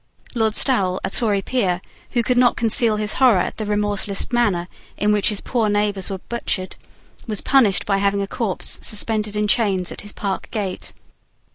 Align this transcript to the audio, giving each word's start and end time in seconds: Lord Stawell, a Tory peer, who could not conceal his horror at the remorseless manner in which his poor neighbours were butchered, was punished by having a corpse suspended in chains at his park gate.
Lord 0.33 0.55
Stawell, 0.55 0.99
a 1.03 1.11
Tory 1.11 1.43
peer, 1.43 1.79
who 2.13 2.23
could 2.23 2.39
not 2.39 2.57
conceal 2.57 2.95
his 2.95 3.13
horror 3.21 3.37
at 3.37 3.57
the 3.57 3.67
remorseless 3.67 4.31
manner 4.31 4.67
in 4.97 5.11
which 5.11 5.29
his 5.29 5.41
poor 5.41 5.69
neighbours 5.69 6.09
were 6.09 6.17
butchered, 6.17 6.75
was 7.27 7.39
punished 7.41 7.85
by 7.85 7.97
having 7.97 8.23
a 8.23 8.27
corpse 8.27 8.79
suspended 8.81 9.35
in 9.35 9.47
chains 9.47 9.91
at 9.91 10.01
his 10.01 10.11
park 10.11 10.49
gate. 10.49 10.91